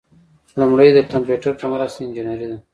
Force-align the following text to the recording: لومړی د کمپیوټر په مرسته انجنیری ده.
لومړی 0.59 0.89
د 0.93 0.99
کمپیوټر 1.11 1.53
په 1.59 1.65
مرسته 1.73 1.99
انجنیری 2.03 2.47
ده. 2.51 2.57